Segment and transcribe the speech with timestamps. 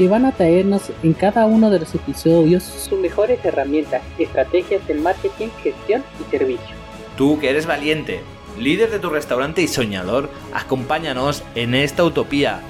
[0.00, 4.94] que van a traernos en cada uno de los episodios sus mejores herramientas, estrategias de
[4.94, 6.74] marketing, gestión y servicio.
[7.18, 8.22] Tú que eres valiente,
[8.58, 12.62] líder de tu restaurante y soñador, acompáñanos en esta utopía.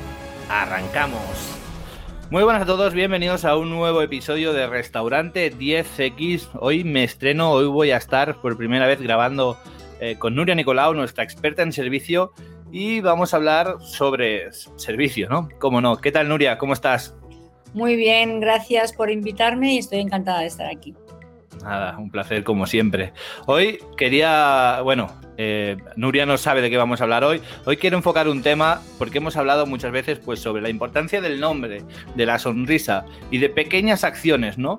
[0.49, 1.21] Arrancamos.
[2.31, 6.49] Muy buenas a todos, bienvenidos a un nuevo episodio de Restaurante 10X.
[6.59, 9.57] Hoy me estreno, hoy voy a estar por primera vez grabando
[10.01, 12.33] eh, con Nuria Nicolau, nuestra experta en servicio,
[12.73, 15.49] y vamos a hablar sobre servicio, ¿no?
[15.61, 15.97] ¿Cómo no?
[15.99, 16.59] ¿Qué tal, Nuria?
[16.59, 17.15] ¿Cómo estás?
[17.73, 20.95] Muy bien, gracias por invitarme y estoy encantada de estar aquí.
[21.63, 23.13] Nada, un placer como siempre.
[23.47, 27.41] Hoy quería, bueno, eh, Nuria no sabe de qué vamos a hablar hoy.
[27.67, 31.39] Hoy quiero enfocar un tema porque hemos hablado muchas veces pues, sobre la importancia del
[31.39, 31.83] nombre,
[32.15, 34.79] de la sonrisa y de pequeñas acciones, ¿no?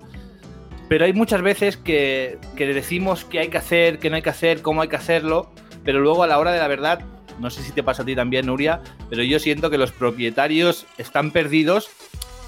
[0.89, 4.29] Pero hay muchas veces que, que decimos qué hay que hacer, qué no hay que
[4.29, 5.51] hacer, cómo hay que hacerlo,
[5.85, 6.99] pero luego a la hora de la verdad,
[7.39, 10.85] no sé si te pasa a ti también, Nuria, pero yo siento que los propietarios
[10.97, 11.89] están perdidos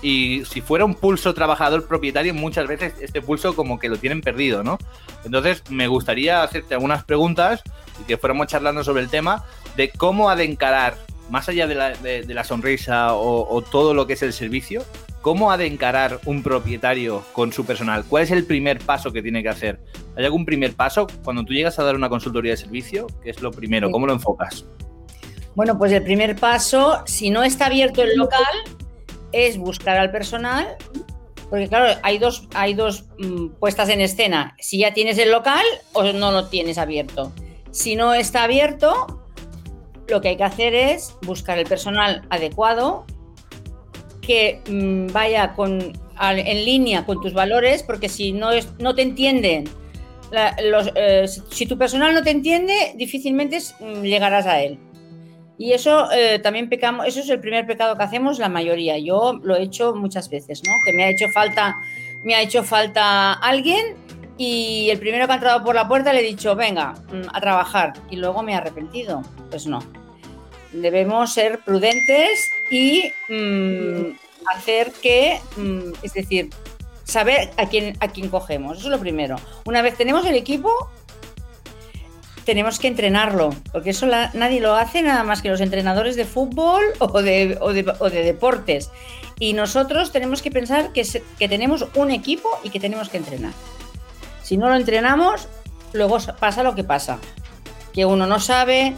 [0.04, 4.20] y si fuera un pulso trabajador propietario, muchas veces este pulso como que lo tienen
[4.20, 4.78] perdido, ¿no?
[5.24, 7.64] Entonces me gustaría hacerte algunas preguntas
[8.02, 9.46] y que fuéramos charlando sobre el tema
[9.78, 10.98] de cómo ha de encarar,
[11.30, 14.84] más allá de la, sonrisa o, todo lo que es el servicio,
[15.22, 18.04] cómo ha de encarar un propietario con su personal.
[18.04, 19.80] ¿Cuál es el primer paso que tiene que hacer?
[20.18, 23.08] ¿Hay algún primer paso cuando tú llegas a dar una consultoría de servicio?
[23.24, 23.90] ¿Qué es lo primero?
[23.90, 24.66] ¿Cómo lo enfocas?
[25.56, 28.44] Bueno, pues el primer paso, si no está abierto el local,
[29.34, 30.78] es buscar al personal,
[31.50, 34.56] porque claro, hay dos, hay dos mm, puestas en escena.
[34.60, 37.32] Si ya tienes el local o no lo tienes abierto.
[37.72, 39.22] Si no está abierto,
[40.08, 43.06] lo que hay que hacer es buscar el personal adecuado
[44.22, 49.02] que mm, vaya con, en línea con tus valores, porque si no, es, no te
[49.02, 49.66] entienden,
[50.96, 54.80] eh, si tu personal no te entiende, difícilmente mm, llegarás a él.
[55.58, 58.98] Y eso eh, también pecamos, eso es el primer pecado que hacemos la mayoría.
[58.98, 60.74] Yo lo he hecho muchas veces, ¿no?
[60.86, 61.76] Que me ha hecho falta,
[62.24, 63.96] me ha hecho falta alguien
[64.38, 67.40] y el primero que ha entrado por la puerta le he dicho, venga, mm, a
[67.40, 67.94] trabajar.
[68.10, 69.22] Y luego me he arrepentido.
[69.50, 69.80] Pues no.
[70.72, 74.18] Debemos ser prudentes y mm,
[74.56, 76.50] hacer que, mm, es decir,
[77.04, 78.80] saber a quién, a quién cogemos.
[78.80, 79.36] Eso es lo primero.
[79.66, 80.90] Una vez tenemos el equipo,
[82.46, 86.84] tenemos que entrenarlo, porque eso nadie lo hace nada más que los entrenadores de fútbol
[87.00, 88.90] o de, o de, deportes.
[89.40, 91.06] Y nosotros tenemos que pensar que,
[91.40, 93.54] que tenemos un equipo y que tenemos que entrenar.
[94.44, 95.48] Si no lo entrenamos,
[95.94, 97.20] luego pasa lo que pasa,
[97.94, 98.96] que uno no sabe,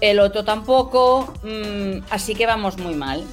[0.00, 3.24] el otro tampoco, mm, así que vamos muy mal.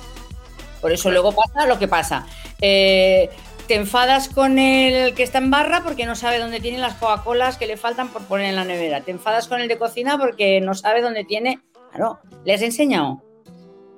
[0.81, 2.27] Por eso luego pasa lo que pasa.
[2.61, 3.29] Eh,
[3.67, 7.57] te enfadas con el que está en barra porque no sabe dónde tiene las Coca-Colas
[7.57, 9.01] que le faltan por poner en la nevera.
[9.01, 11.61] Te enfadas con el de cocina porque no sabe dónde tiene.
[11.91, 13.23] Claro, le has enseñado.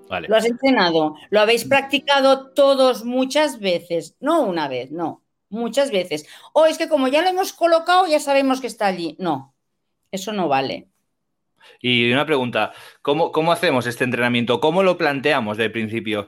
[0.10, 1.16] Lo has entrenado.
[1.30, 4.16] Lo habéis practicado todos muchas veces.
[4.20, 5.24] No una vez, no.
[5.50, 6.26] Muchas veces.
[6.54, 9.16] O es que como ya lo hemos colocado, ya sabemos que está allí.
[9.20, 9.54] No,
[10.12, 10.88] eso no vale.
[11.82, 14.60] Y una pregunta, ¿cómo, ¿cómo, hacemos este entrenamiento?
[14.60, 16.28] ¿Cómo lo planteamos de principio?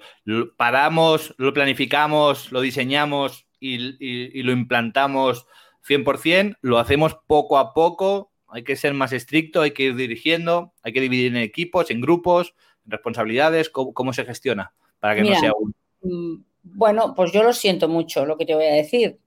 [0.57, 5.45] ¿Paramos, lo planificamos, lo diseñamos y, lo implantamos
[5.87, 6.57] 100%?
[6.61, 8.31] ¿Lo hacemos poco a poco?
[8.47, 9.61] ¿Hay que ser más estricto?
[9.61, 10.73] ¿Hay que ir dirigiendo?
[10.83, 12.53] ¿Hay que dividir en equipos, en grupos,
[12.85, 13.69] en responsabilidades?
[13.69, 14.73] ¿Cómo, se gestiona?
[14.99, 15.75] Para que no sea un...
[16.01, 19.19] Mm, bueno, pues yo lo siento mucho lo que te voy a decir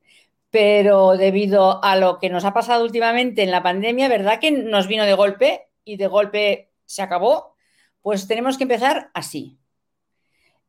[0.52, 4.86] pero debido a lo que nos ha pasado últimamente en la pandemia, ¿verdad que nos
[4.86, 5.62] vino de golpe?
[5.84, 7.56] Y de golpe se acabó,
[8.00, 9.58] pues tenemos que empezar así.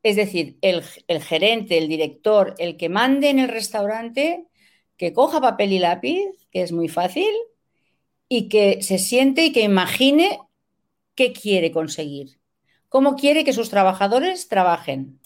[0.03, 0.83] Es decir, el,
[1.21, 4.47] gerente, el director, el que mande en el restaurante,
[4.97, 7.31] que coja papel y lápiz, que es muy fácil,
[8.27, 10.39] y que se siente y que imagine
[11.15, 12.39] qué quiere conseguir,
[12.89, 15.19] cómo quiere que sus trabajadores trabajen.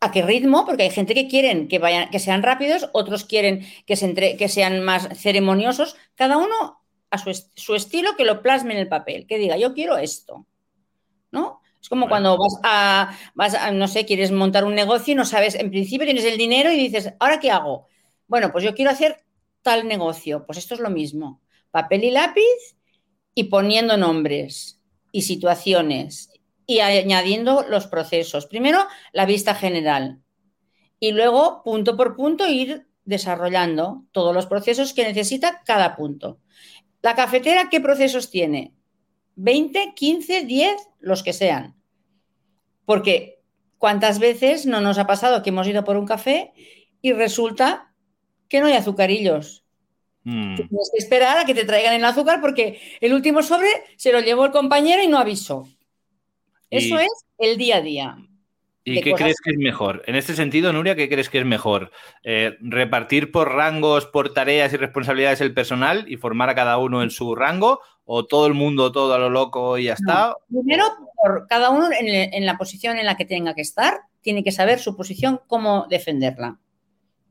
[0.00, 0.64] ¿A qué ritmo?
[0.64, 4.48] Porque hay gente que quieren que, vayan, que sean rápidos, otros quieren que, se que
[4.48, 5.96] sean más ceremoniosos.
[6.16, 6.81] Cada uno
[7.12, 10.46] a su, estilo que lo plasme en el papel, que diga, yo quiero esto,
[11.30, 11.60] ¿no?
[11.80, 15.24] Es como cuando vas a, vas a, no sé, quieres montar un negocio y no
[15.24, 17.86] sabes, en principio tienes el dinero y dices, ¿ahora qué hago?
[18.26, 19.24] Bueno, pues yo quiero hacer
[19.62, 20.46] tal negocio.
[20.46, 21.40] Pues esto es lo mismo.
[21.70, 22.76] Papel y lápiz
[23.34, 24.80] y poniendo nombres
[25.10, 26.30] y situaciones
[26.66, 28.46] y añadiendo los procesos.
[28.46, 30.22] Primero, la vista general
[31.02, 36.38] y luego, punto por punto, ir desarrollando todos los procesos que necesita cada punto.
[37.02, 38.74] La cafetera, ¿qué procesos tiene?
[39.36, 41.74] 20, 15, 10, los que sean.
[42.84, 43.40] Porque
[43.78, 46.52] ¿cuántas veces no nos ha pasado que hemos ido por un café
[47.00, 47.92] y resulta
[48.48, 49.64] que no hay azucarillos?
[50.24, 50.54] Mm.
[50.54, 54.20] Tienes que esperar a que te traigan el azúcar porque el último sobre se lo
[54.20, 55.68] llevó el compañero y no avisó.
[56.70, 58.16] Eso Y- es el día a día.
[58.84, 60.02] ¿Y qué crees que es mejor?
[60.06, 61.90] En este sentido, Nuria, ¿qué crees que es mejor?
[62.24, 67.02] Eh, ¿Repartir por rangos, por tareas y responsabilidades el personal y formar a cada uno
[67.02, 67.80] en su rango?
[68.04, 70.36] ¿O todo el mundo, todo a lo loco y ya está?
[70.48, 70.84] Primero,
[71.14, 74.42] por cada uno en, el- en la posición en la que tenga que estar, tiene
[74.42, 76.58] que saber su posición, cómo defenderla.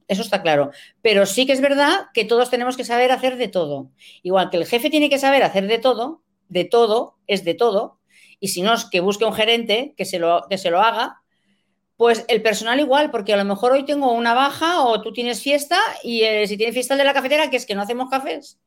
[0.08, 0.72] Eso está claro.
[1.02, 3.92] Pero sí que es verdad que todos tenemos que saber hacer de todo.
[4.24, 8.00] Igual que el jefe tiene que saber hacer de todo, de todo es de todo,
[8.40, 11.22] y si no es que busque un gerente que se lo, que se lo haga,
[12.02, 15.40] pues el personal igual, porque a lo mejor hoy tengo una baja o tú tienes
[15.40, 18.10] fiesta y eh, si tienes fiesta el de la cafetera, que es que no hacemos
[18.10, 18.60] cafés.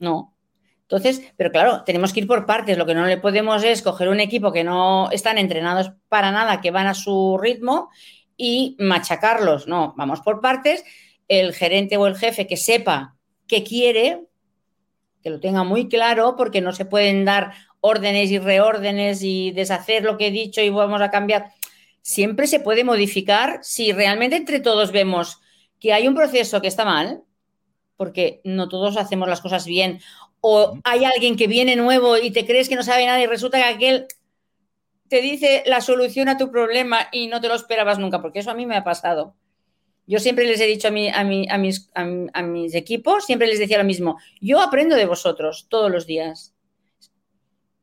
[0.00, 0.34] No.
[0.80, 2.76] Entonces, pero claro, tenemos que ir por partes.
[2.76, 6.60] Lo que no le podemos es coger un equipo que no están entrenados para nada,
[6.60, 7.88] que van a su ritmo
[8.36, 9.68] y machacarlos.
[9.68, 10.82] No, vamos por partes.
[11.28, 13.14] El gerente o el jefe que sepa
[13.46, 14.24] qué quiere,
[15.22, 20.02] que lo tenga muy claro, porque no se pueden dar órdenes y reórdenes y deshacer
[20.02, 21.52] lo que he dicho y vamos a cambiar.
[22.06, 25.40] Siempre se puede modificar si realmente entre todos vemos
[25.80, 27.24] que hay un proceso que está mal,
[27.96, 29.98] porque no todos hacemos las cosas bien,
[30.40, 33.58] o hay alguien que viene nuevo y te crees que no sabe nada y resulta
[33.58, 34.06] que aquel
[35.08, 38.52] te dice la solución a tu problema y no te lo esperabas nunca, porque eso
[38.52, 39.34] a mí me ha pasado.
[40.06, 42.76] Yo siempre les he dicho a, mi- a, mi- a mis, a mi- a mis
[42.76, 46.54] equipos, siempre les decía lo mismo, yo aprendo de vosotros todos los días.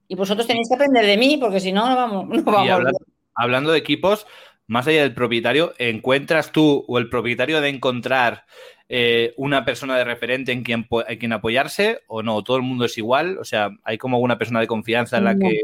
[0.07, 2.69] Y vosotros tenéis que aprender de mí, porque si no, no vamos, no Y vamos
[2.71, 3.12] hablando.
[3.35, 4.27] Hablando de equipos,
[4.67, 8.45] más allá del propietario, ¿encuentras tú o el propietario de encontrar
[8.89, 12.43] eh, una persona de referente en quien, en quien apoyarse o no?
[12.43, 13.37] ¿Todo el mundo es igual?
[13.37, 15.49] O sea, ¿hay como una persona de confianza en la No.
[15.49, 15.61] que...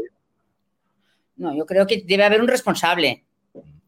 [1.36, 3.24] No, yo creo que debe haber un responsable.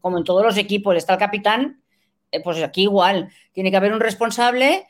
[0.01, 1.83] Como en todos los equipos está el capitán,
[2.31, 3.29] eh, pues aquí igual.
[3.53, 4.87] Tiene que haber un responsable,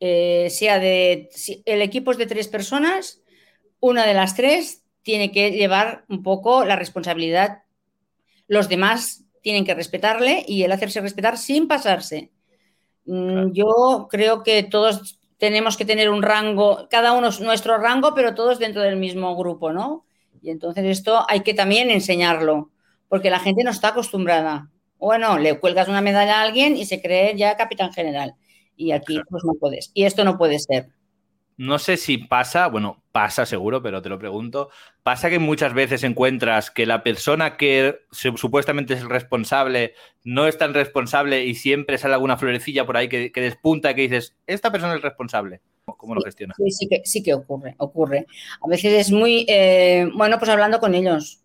[0.00, 1.28] eh, sea de.
[1.30, 3.22] Si el equipo es de tres personas,
[3.78, 7.62] una de las tres tiene que llevar un poco la responsabilidad.
[8.46, 12.30] Los demás tienen que respetarle y él hacerse respetar sin pasarse.
[13.06, 13.52] Mm, Claro.
[13.52, 18.34] Yo creo que todos tenemos que tener un rango, cada uno es nuestro rango, pero
[18.34, 20.06] todos dentro del mismo grupo, ¿no?
[20.42, 22.70] Y entonces esto hay que también enseñarlo,
[23.08, 24.70] porque la gente no está acostumbrada.
[24.98, 28.34] Bueno, le cuelgas una medalla a alguien y se cree ya capitán general.
[28.76, 29.90] Y aquí pues no puedes.
[29.94, 30.88] Y esto no puede ser.
[31.56, 34.70] No sé si pasa, bueno, pasa seguro, pero te lo pregunto.
[35.04, 40.48] ¿Pasa que muchas veces encuentras que la persona que su- supuestamente es el responsable no
[40.48, 44.02] es tan responsable y siempre sale alguna florecilla por ahí que, que despunta y que
[44.02, 45.60] dices, esta persona es responsable?
[45.84, 46.56] ¿Cómo lo gestionas?
[46.56, 48.26] Sí, sí que, sí que ocurre, ocurre.
[48.60, 51.40] A veces es muy, eh, bueno, pues hablando con ellos.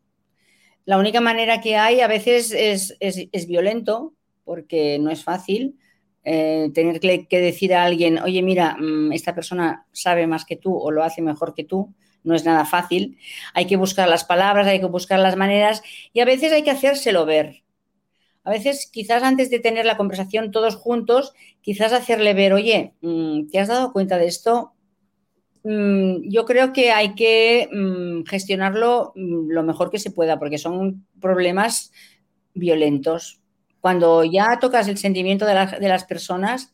[0.86, 4.14] La única manera que hay a veces es, es- es violento,
[4.44, 5.78] porque no es fácil
[6.24, 10.75] eh, tener que, decir a alguien, oye, mira, mm, esta persona sabe más que tú
[10.77, 11.94] o lo hace mejor que tú.
[12.24, 13.18] No es nada fácil.
[13.54, 15.81] Hay que buscar las palabras, hay que buscar las maneras
[16.13, 17.63] y a veces hay que hacérselo ver.
[18.44, 23.48] A veces, quizás antes de tener la conversación todos juntos, quizás hacerle ver, oye, mm,
[23.50, 24.74] ¿te has dado cuenta de esto?
[25.63, 27.70] Mm, Yo creo que hay que
[28.27, 31.91] gestionarlo lo mejor que se pueda, porque son problemas
[32.53, 33.41] violentos.
[33.81, 36.74] Cuando ya tocas el sentimiento de, la- de las personas,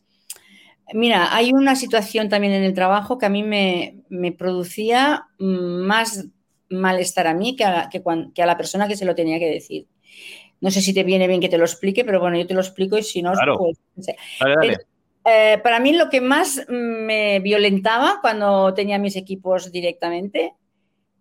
[0.92, 6.26] mira, hay una situación también en el trabajo que a mí me, me producía más
[6.68, 7.88] malestar a mí que a, la,
[8.34, 9.86] que a la persona que se lo tenía que decir.
[10.60, 12.60] No sé si te viene bien que te lo explique, pero bueno, yo te lo
[12.60, 13.58] explico y si no, Claro.
[13.58, 14.16] pues no sé.
[14.40, 14.78] Dale, dale.
[15.24, 20.54] Eh, para mí lo que más me violentaba cuando tenía mis equipos directamente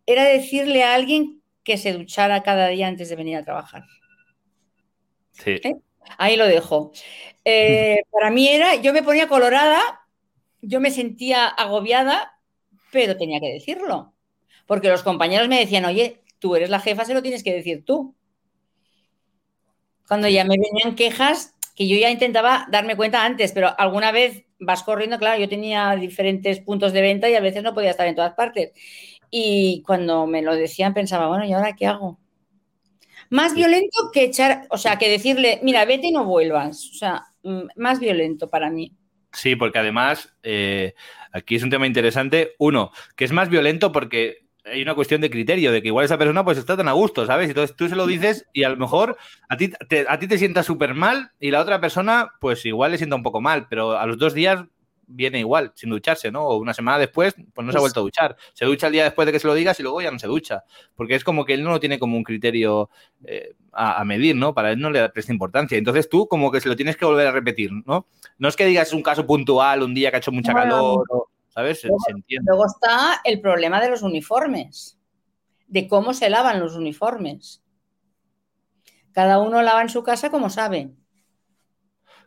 [0.05, 3.83] era decirle a alguien que se duchara cada día antes de venir a trabajar.
[5.43, 5.59] Sí.
[6.17, 6.91] Ahí lo dejo.
[7.43, 9.81] Eh, para mí era, yo me ponía colorada,
[10.61, 12.39] yo me sentía agobiada,
[12.91, 14.13] pero tenía que decirlo.
[14.65, 17.85] Porque los compañeros me decían, oye, tú eres la jefa, se lo tienes que decir
[17.85, 18.15] tú.
[20.07, 24.45] Cuando ya me venían quejas, que yo ya intentaba darme cuenta antes, pero alguna vez
[24.59, 28.07] vas corriendo, claro, yo tenía diferentes puntos de venta y a veces no podía estar
[28.07, 28.71] en todas partes.
[29.29, 32.19] Y cuando me lo decían pensaba, bueno, ¿y ahora qué hago?
[33.35, 33.57] Más Sí.
[33.57, 36.89] violento que echar, o sea, que decirle, mira, vete y no vuelvas.
[36.91, 38.93] O sea, mm, más violento para mí.
[39.33, 40.93] Sí, porque además eh,
[41.33, 42.53] aquí es un tema interesante.
[42.57, 46.17] Uno, que es más violento porque hay una cuestión de criterio, de que igual esa
[46.17, 47.49] persona pues está tan a gusto, ¿sabes?
[47.49, 49.17] Entonces tú se lo dices y a lo mejor
[49.49, 52.91] a ti te, a ti te sienta súper mal y la otra persona pues igual
[52.91, 54.63] le sienta un poco mal, pero a los dos días
[55.07, 56.43] viene igual, sin ducharse, ¿no?
[56.47, 58.37] O una semana después, pues no se ha vuelto a duchar.
[58.53, 60.27] Se ducha el día después de que se lo digas y luego ya no se
[60.27, 60.63] ducha.
[60.95, 62.89] Porque es como que él no lo tiene como un criterio
[63.23, 64.53] eh, a, a medir, ¿no?
[64.53, 65.77] Para él no le presta importancia.
[65.77, 68.07] Entonces tú como que se lo tienes que volver a repetir, ¿no?
[68.37, 71.03] No es que digas un caso puntual, un día que ha hecho mucha Bueno, calor,
[71.09, 71.81] o- ¿sabes?
[71.81, 72.45] Se, luego- se entiende.
[72.49, 74.97] Luego está el problema de los uniformes,
[75.67, 77.61] de cómo se lavan los uniformes.
[79.11, 80.89] Cada uno lava en su casa como sabe.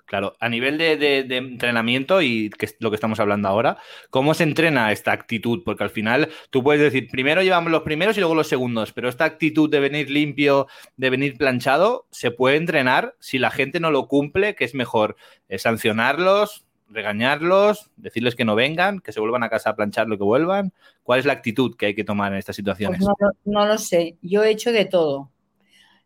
[0.09, 3.77] Claro, a nivel de, entrenamiento y que es lo que estamos hablando ahora,
[4.09, 5.63] ¿cómo se entrena esta actitud?
[5.63, 9.11] Porque al final tú puedes decir, primero llevamos los primeros y luego los segundos, pero
[9.11, 13.91] esta actitud de venir limpio, de venir planchado, se puede entrenar si la gente no
[13.91, 15.17] lo cumple, que es mejor
[15.51, 20.17] eh, sancionarlos, regañarlos, decirles que no vengan, que se vuelvan a casa a planchar lo
[20.17, 20.73] que vuelvan.
[21.03, 23.05] ¿Cuál es la actitud que hay que tomar en estas situaciones?
[23.05, 25.31] Pues no, no lo sé, yo he hecho de todo.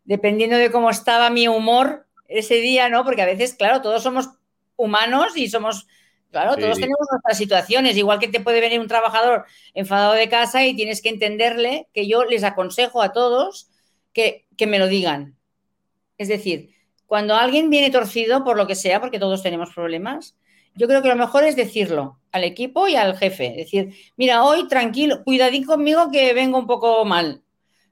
[0.03, 2.02] Dependiendo de cómo estaba mi humor
[2.39, 3.03] ese día, ¿no?
[3.03, 4.29] Porque a veces, claro, todos somos
[4.75, 5.87] humanos y somos,
[6.31, 6.61] claro, Sí.
[6.61, 10.75] todos tenemos nuestras situaciones, igual que te puede venir un trabajador enfadado de casa y
[10.75, 13.69] tienes que entenderle que yo les aconsejo a todos
[14.13, 15.35] que, que me lo digan.
[16.17, 16.69] Es decir,
[17.07, 20.35] cuando alguien viene torcido por lo que sea, porque todos tenemos problemas,
[20.75, 23.53] yo creo que lo mejor es decirlo al equipo y al jefe.
[23.55, 27.43] Decir, mira, hoy tranquilo, cuidadín conmigo que vengo un poco mal.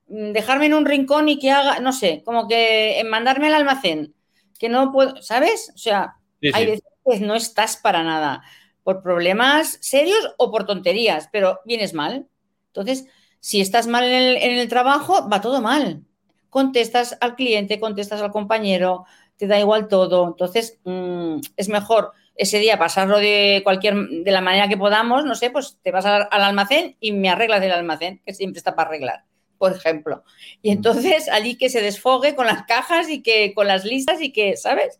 [0.07, 3.53] Mm, Dejarme en un rincón y que haga, no sé, como que en mandarme al
[3.55, 4.15] almacén,
[4.61, 5.71] que no puedo, ¿sabes?
[5.73, 8.43] O sea, Sí, hay veces que no estás para nada,
[8.83, 12.27] por problemas serios o por tonterías, pero vienes mal.
[12.67, 13.07] Entonces,
[13.39, 16.03] si estás mal en el, en el trabajo, va todo mal.
[16.51, 20.27] Contestas al cliente, contestas al compañero, te da igual todo.
[20.27, 25.33] Entonces, mm, es mejor ese día pasarlo de cualquier, de la manera que podamos, no
[25.33, 28.75] sé, pues te vas al, al almacén y me arreglas el almacén, que siempre está
[28.75, 29.25] para arreglar,
[29.61, 30.23] por ejemplo.
[30.63, 34.31] Y entonces allí que se desfogue con las cajas y que con las listas y
[34.31, 34.99] que, ¿sabes?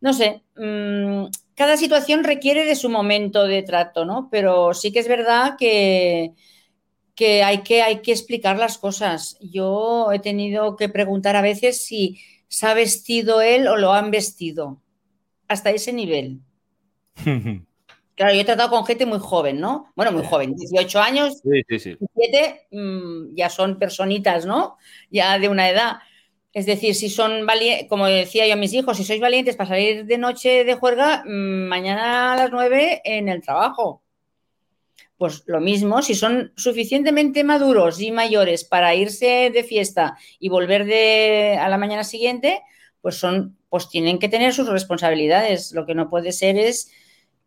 [0.00, 4.28] No sé, mm, cada situación requiere de su momento de trato, ¿no?
[4.30, 6.32] Pero sí que es verdad que,
[7.14, 9.36] que, hay, que hay que explicar las cosas.
[9.42, 14.10] Yo he tenido que preguntar a veces si se ha vestido él o lo han
[14.10, 14.80] vestido.
[15.46, 16.40] Hasta ese nivel.
[18.20, 19.90] Claro, yo he tratado con gente muy joven, ¿no?
[19.96, 21.96] Bueno, muy joven, 18 años, sí, sí, sí.
[22.14, 24.76] 17, mm, ya son personitas, ¿no?
[25.10, 26.00] Ya de una edad.
[26.52, 29.70] Es decir, si son valientes, como decía yo a mis hijos, si sois valientes para
[29.70, 34.02] salir de noche de juerga, mm, mañana a las 9 en el trabajo.
[35.16, 40.84] Pues lo mismo, si son suficientemente maduros y mayores para irse de fiesta y volver
[40.84, 42.60] de, a la mañana siguiente,
[43.00, 45.72] pues son, pues tienen que tener sus responsabilidades.
[45.72, 46.92] Lo que no puede ser es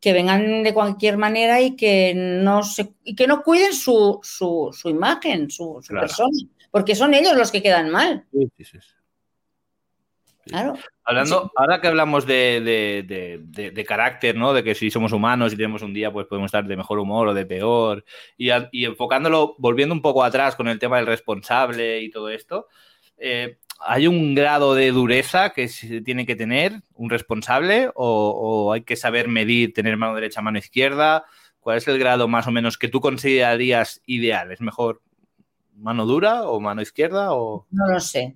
[0.04, 4.70] que vengan de cualquier manera y que no se, y que no cuiden su, su,
[4.78, 6.02] su imagen, su, su Claro.
[6.08, 6.38] persona,
[6.72, 8.26] porque son ellos los que quedan mal.
[8.34, 8.78] Sí, sí, sí.
[10.46, 10.74] Claro.
[11.06, 12.60] Hablando, ahora que hablamos de,
[13.08, 14.52] de- de- carácter, ¿no?
[14.54, 17.30] De que si somos humanos y tenemos un día, pues podemos estar de mejor humor
[17.30, 18.04] o de peor.
[18.38, 22.28] Y, a- y enfocándolo, volviendo un poco atrás con el tema del responsable y todo
[22.28, 22.68] esto,
[23.18, 27.90] eh, ¿hay un grado de dureza que se tiene que tener un responsable?
[27.96, 31.26] O, o hay que saber medir, tener mano derecha, mano izquierda?
[31.60, 34.52] ¿Cuál es el grado más o menos que tú considerarías ideal?
[34.52, 35.02] ¿Es mejor
[35.76, 37.34] mano dura o mano izquierda?
[37.34, 37.68] O...
[37.72, 38.36] No lo sé.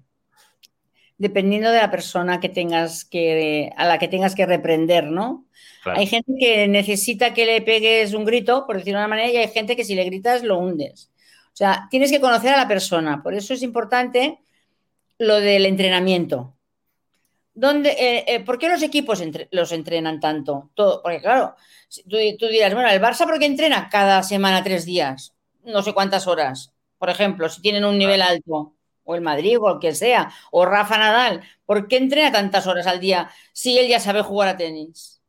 [1.18, 5.46] Dependiendo de la persona que tengas que, a la que tengas que reprender, ¿no?
[5.84, 6.00] Claro.
[6.00, 9.38] Hay gente que necesita que le pegues un grito, por decirlo de una manera, y
[9.38, 11.12] hay gente que si le gritas lo hundes.
[11.48, 13.24] O sea, tienes que conocer a la persona.
[13.24, 14.40] Por eso es importante
[15.20, 16.56] lo del entrenamiento.
[17.54, 20.70] ¿Dónde, eh, eh, ¿Por qué los equipos entre- los entrenan tanto?
[20.76, 21.56] Todo, porque claro,
[22.08, 25.34] tú, tú dirás, bueno, el Barça ¿por qué entrena cada semana tres días?
[25.64, 26.74] No sé cuántas horas.
[27.00, 30.66] Por ejemplo, si tienen un nivel alto, o el Madrid, o el que sea, o
[30.66, 34.58] Rafa Nadal, ¿por qué entrena tantas horas al día si él ya sabe jugar a
[34.58, 35.22] tenis?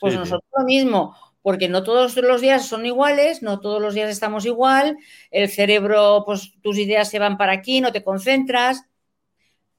[0.00, 0.20] Pues Sí, sí.
[0.20, 4.46] nosotros lo mismo, porque no todos los días son iguales, no todos los días estamos
[4.46, 4.96] igual,
[5.30, 8.84] el cerebro, pues tus ideas se van para aquí, no te concentras.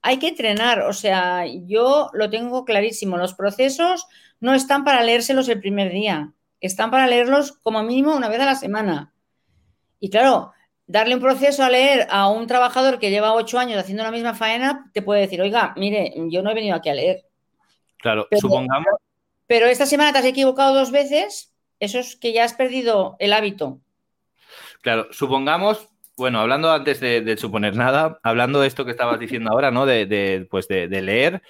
[0.02, 4.06] Hay que entrenar, o sea, yo lo tengo clarísimo, los procesos
[4.40, 8.46] no están para leérselos el primer día, están para leerlos como mínimo una vez a
[8.46, 9.12] la semana.
[9.98, 10.52] Y claro,
[10.86, 14.34] darle un proceso a leer a un trabajador que lleva ocho años haciendo la misma
[14.34, 17.24] faena, te puede decir, oiga, mire, yo no he venido aquí a leer,
[17.98, 18.86] Claro, Pero- supongamos.
[19.48, 23.32] pero esta semana te has equivocado dos veces, eso es que ya has perdido el
[23.32, 23.80] hábito.
[24.82, 29.50] Claro, supongamos, bueno, hablando antes de, de suponer nada, hablando de esto que estabas diciendo
[29.50, 29.84] ahora, ¿no?
[29.86, 31.42] De, de, pues de, de leer,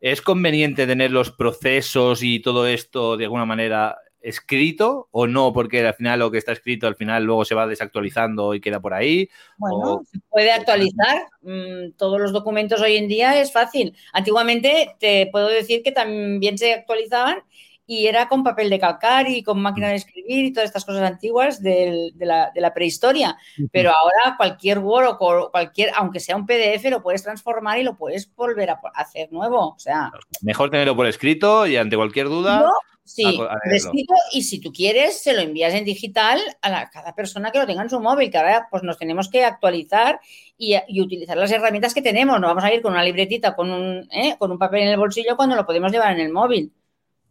[0.00, 5.52] ¿es conveniente tener los procesos y todo esto de alguna manera escrito o no?
[5.52, 8.80] Porque al final lo que está escrito al final luego se va desactualizando y queda
[8.80, 9.28] por ahí.
[9.56, 11.22] Bueno, se puede actualizar.
[11.42, 13.96] Mm, todos los documentos hoy en día es fácil.
[14.12, 17.42] Antiguamente te puedo decir que también se actualizaban
[17.90, 21.02] y era con papel de calcar y con máquina de escribir y todas estas cosas
[21.02, 23.36] antiguas de, la, prehistoria.
[23.72, 27.96] Pero ahora cualquier Word o cualquier, aunque sea un PDF, lo puedes transformar y lo
[27.96, 29.70] puedes volver a hacer nuevo.
[29.70, 32.64] O sea, mejor tenerlo por escrito y ante cualquier duda.
[33.02, 37.50] sí, por escrito y si tú quieres, se lo envías en digital a, cada persona
[37.50, 40.20] que lo tenga en su móvil, que ahora pues nos tenemos que actualizar
[40.56, 42.40] y, utilizar las herramientas que tenemos.
[42.40, 44.36] No vamos a ir con una libretita, con un, ¿eh?
[44.38, 46.72] con un papel en el bolsillo cuando lo podemos llevar en el móvil.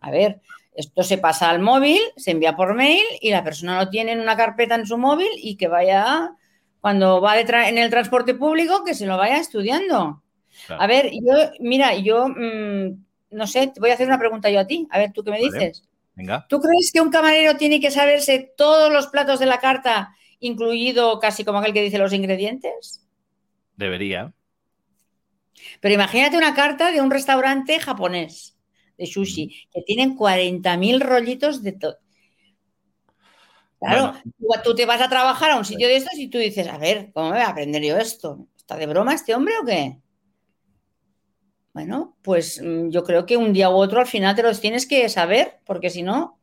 [0.02, 0.42] A ver,
[0.80, 4.22] esto se pasa al móvil, se envía por mail y la persona lo tiene en
[4.22, 6.32] una carpeta en su móvil y que vaya,
[6.80, 10.24] cuando va en el transporte público, que se lo vaya estudiando.
[10.70, 14.60] A ver, yo, mira, yo, mm, no sé, te voy a hacer una pregunta yo
[14.60, 14.88] a ti.
[14.92, 15.84] A ver, ¿tú qué me dices?
[16.16, 16.46] Venga.
[16.48, 21.20] ¿Tú crees que un camarero tiene que saberse todos los platos de la carta, incluido
[21.20, 23.06] casi como aquel que dice los ingredientes?
[23.76, 24.34] Debería.
[25.82, 28.59] Pero imagínate una carta de un restaurante japonés
[29.00, 31.98] de sushi, que tienen 40.000 rollitos de todo.
[33.80, 34.14] Claro,
[34.64, 37.12] tú te vas a trabajar a un sitio de estos y tú dices, a ver,
[37.14, 38.46] ¿cómo me voy a aprender yo esto?
[38.58, 39.98] ¿Está de broma este hombre o qué?
[41.74, 44.86] Bueno, pues mm, yo creo que un día u otro al final te los tienes
[44.86, 46.38] que saber, porque si no...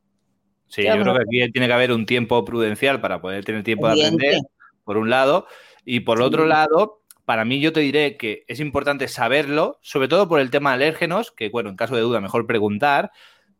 [0.67, 3.87] Sí, yo creo que aquí tiene que haber un tiempo prudencial para poder tener tiempo
[3.87, 4.39] de aprender,
[4.83, 5.45] por un lado,
[5.85, 6.96] y por otro lado,
[7.27, 10.75] para mí yo te diré que es importante saberlo, sobre todo por el tema de
[10.75, 13.11] alérgenos, que bueno, en caso de duda mejor preguntar,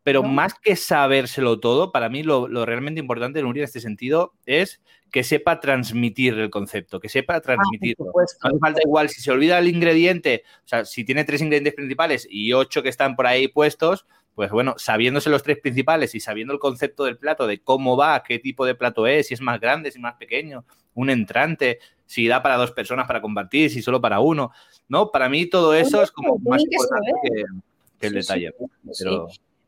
[0.04, 4.82] pero más que sabérselo todo, para mí lo, realmente importante, Nuria, en este sentido, es
[5.12, 8.06] que sepa transmitir el concepto, que sepa ah, transmitirlo.
[8.06, 11.74] no hace falta igual, si se olvida el ingrediente, o sea, si tiene tres ingredientes
[11.74, 16.22] principales y ocho que están por ahí puestos, pues bueno, sabiéndose los tres principales y
[16.22, 19.42] sabiendo el concepto del plato, de cómo va, qué tipo de plato es, si es
[19.42, 23.70] más grande, si es más pequeño, un entrante, si da para dos personas para compartir,
[23.70, 24.52] si solo para uno.
[24.88, 28.52] No, para mí todo eso es como más importante que, el detalle.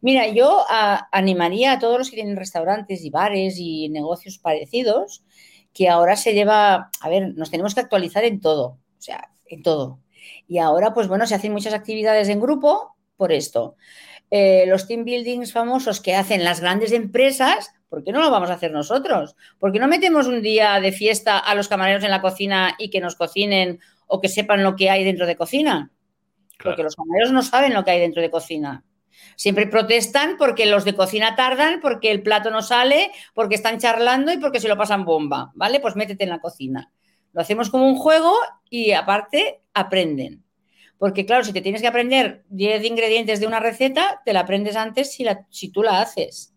[0.02, 0.64] Mira, yo
[1.12, 5.24] animaría a todos los que tienen restaurantes y bares y negocios parecidos
[5.74, 9.62] que ahora se lleva, a ver, nos tenemos que actualizar en todo, o sea, en
[9.62, 10.00] todo.
[10.48, 13.76] Y ahora, pues bueno, se hacen muchas actividades en grupo por esto.
[14.32, 18.50] Eh, los team buildings famosos que hacen las grandes empresas, ¿por qué no lo vamos
[18.50, 19.36] a hacer nosotros?
[19.58, 22.90] ¿Por qué no metemos un día de fiesta a los camareros en la cocina y
[22.90, 25.92] que nos cocinen o que sepan lo que hay dentro de cocina?
[26.64, 28.84] Porque los camareros no saben lo que hay dentro de cocina.
[29.36, 34.32] Siempre protestan porque los de cocina tardan, porque el plato no sale, porque están charlando
[34.32, 35.80] y porque se lo pasan bomba, ¿vale?
[35.80, 36.92] Pues métete en la cocina.
[37.34, 38.34] Lo hacemos como un juego
[38.70, 40.44] y aparte aprenden.
[40.98, 44.76] Porque claro, si te tienes que aprender 10 ingredientes de una receta, te la aprendes
[44.76, 46.54] antes si, la, si tú la haces.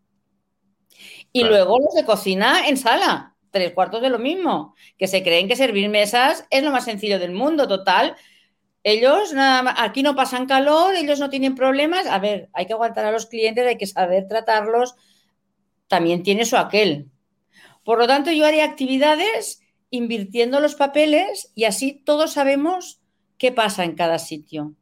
[1.32, 5.48] Y luego los de cocina en sala, tres cuartos de lo mismo, que se creen
[5.48, 8.16] que servir mesas es lo más sencillo del mundo, total.
[8.82, 12.06] Ellos nada más, aquí no pasan calor, ellos no tienen problemas.
[12.06, 14.94] A ver, hay que aguantar a los clientes, hay que saber tratarlos.
[15.88, 17.10] También tiene su aquel.
[17.84, 23.00] Por lo tanto, yo haría actividades invirtiendo los papeles y así todos sabemos
[23.38, 24.74] qué pasa en cada sitio.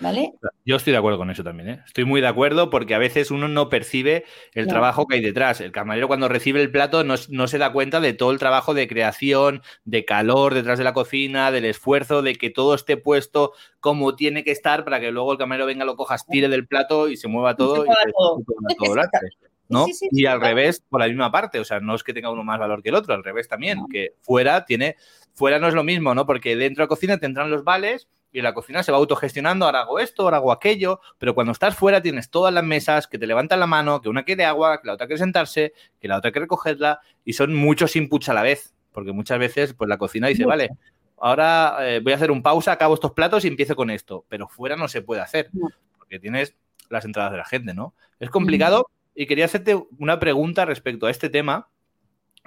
[0.00, 0.32] ¿Vale?
[0.64, 1.82] Yo estoy de acuerdo con eso también, ¿eh?
[1.86, 5.60] Estoy muy de acuerdo porque a veces uno no percibe el trabajo que hay detrás.
[5.60, 8.88] El camarero cuando recibe el plato no, se da cuenta de todo el trabajo de
[8.88, 14.16] creación, de calor detrás de la cocina, del esfuerzo, de que todo esté puesto como
[14.16, 17.16] tiene que estar para que luego el camarero venga, lo cojas, tire del plato y
[17.16, 17.84] se mueva todo.
[19.70, 19.86] ¿no?
[20.10, 22.58] y al revés, por la misma parte, o sea, no es que tenga uno más
[22.58, 24.96] valor que el otro, al revés también, que fuera tiene,
[25.32, 26.26] fuera no es lo mismo, ¿no?
[26.26, 29.80] Porque dentro de la cocina tendrán los vales y la cocina se va autogestionando, ahora
[29.80, 33.26] hago esto, ahora hago aquello, pero cuando estás fuera tienes todas las mesas que te
[33.26, 36.30] levantan la mano, que una quiere agua, que la otra quiere sentarse, que la otra
[36.30, 40.28] quiere recogerla, y son muchos inputs a la vez, porque muchas veces pues la cocina
[40.28, 40.70] dice, vale,
[41.18, 44.48] ahora eh, voy a hacer un pausa, acabo estos platos y empiezo con esto, pero
[44.48, 45.50] fuera no se puede hacer,
[45.98, 46.54] porque tienes
[46.88, 47.94] las entradas de la gente, ¿no?
[48.18, 51.68] Es complicado y quería hacerte una pregunta respecto a este tema,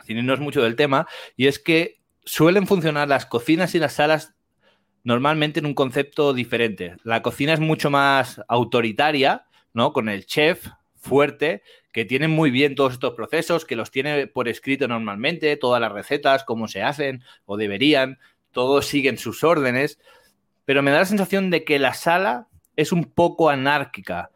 [0.08, 1.06] sin irnos mucho del tema,
[1.38, 4.34] y es que suelen funcionar las cocinas y las salas
[5.04, 6.96] normalmente en un concepto diferente.
[7.04, 9.94] La cocina es mucho más autoritaria, ¿no?
[9.94, 14.48] Con el chef fuerte, que tiene muy bien todos estos procesos, que los tiene por
[14.48, 18.18] escrito normalmente, todas las recetas, cómo se hacen o deberían,
[18.52, 20.00] todos siguen sus órdenes,
[20.66, 24.32] pero me da la sensación de que la sala es un poco anárquica.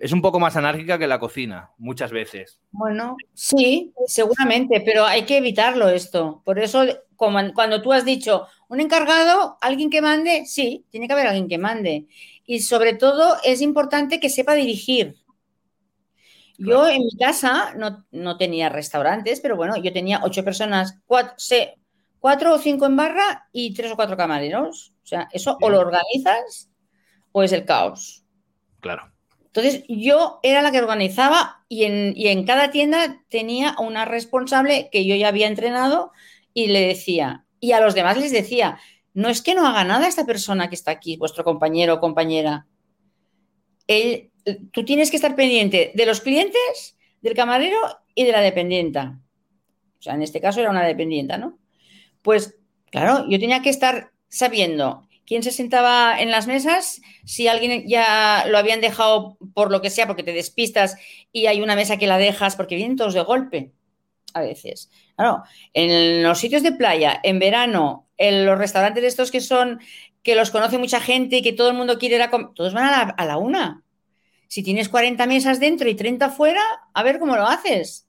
[0.00, 2.60] Es un poco más anárquica que la cocina, muchas veces.
[2.70, 6.40] Bueno, sí, seguramente, pero hay que evitarlo esto.
[6.44, 6.84] Por eso,
[7.16, 11.48] como cuando tú has dicho, un encargado, alguien que mande, sí, tiene que haber alguien
[11.48, 12.06] que mande.
[12.46, 15.16] Y sobre todo es importante que sepa dirigir.
[16.58, 22.54] Yo en mi casa no, no tenía restaurantes, pero bueno, yo tenía ocho personas, cuatro,
[22.54, 24.94] o cinco en barra y tres o cuatro camareros.
[25.02, 26.70] O sea, eso o lo organizas
[27.32, 28.24] o es el caos.
[28.80, 29.11] Claro.
[29.54, 34.88] Entonces, yo era la que organizaba y en, y en cada tienda tenía una responsable
[34.90, 36.12] que yo ya había entrenado
[36.54, 38.78] y le decía, y a los demás les decía,
[39.12, 42.66] no es que no haga nada esta persona que está aquí, vuestro compañero o compañera.
[43.86, 44.30] Él-
[44.72, 47.78] tú tienes que estar pendiente de los clientes, del camarero
[48.14, 49.20] y de la dependienta.
[49.98, 51.58] O sea, en este caso era una dependienta, ¿no?
[52.22, 52.58] Pues,
[52.90, 58.44] claro, yo tenía que estar sabiendo quién se sentaba en las mesas, si alguien ya
[58.48, 60.96] lo habían dejado por lo que sea, porque te despistas
[61.32, 63.72] y hay una mesa que la dejas porque vienen todos de golpe,
[64.34, 64.90] a veces.
[65.16, 65.42] Claro,
[65.74, 69.80] en los sitios de playa, en verano, en los restaurantes estos que son,
[70.22, 72.74] que los conoce mucha gente y que todo el mundo quiere ir a comer, todos
[72.74, 73.84] van a la, a la una.
[74.48, 76.62] Si tienes 40 mesas dentro y 30 fuera,
[76.94, 78.06] a ver cómo lo haces.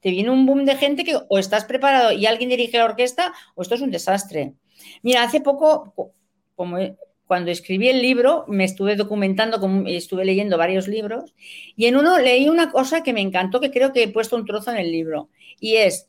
[0.00, 3.34] Te viene un boom de gente que o estás preparado y alguien dirige la orquesta
[3.54, 4.54] o esto es un desastre.
[5.02, 6.14] Mira, hace poco, co-
[7.26, 11.34] cuando escribí el libro, me estuve documentando, estuve leyendo varios libros
[11.76, 14.44] y en uno leí una cosa que me encantó, que creo que he puesto un
[14.44, 15.28] trozo en el libro,
[15.60, 16.08] y es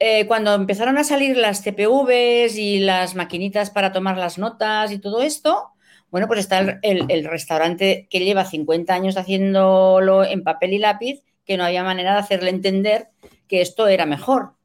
[0.00, 4.98] eh, cuando empezaron a salir las CPVs y las maquinitas para tomar las notas y
[4.98, 5.70] todo esto,
[6.10, 11.56] bueno, pues está el restaurante que lleva 50 años haciéndolo en papel y lápiz, que
[11.56, 13.08] no había manera de hacerle entender
[13.48, 14.57] que esto era mejor.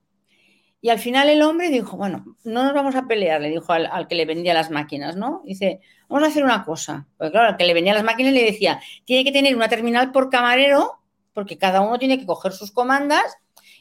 [0.83, 3.85] Y al final el hombre dijo, bueno, no nos vamos a pelear, le dijo al,
[3.85, 5.41] al que le vendía las máquinas, ¿no?
[5.45, 7.07] Dice, vamos a hacer una cosa.
[7.17, 10.11] Pues claro, al que le vendía las máquinas le decía, tiene que tener una terminal
[10.11, 10.99] por camarero,
[11.31, 13.23] porque cada uno tiene que coger sus comandas,